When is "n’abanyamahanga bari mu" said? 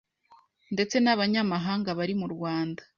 1.01-2.27